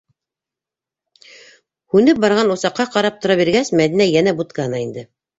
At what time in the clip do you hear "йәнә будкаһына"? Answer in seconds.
4.15-4.81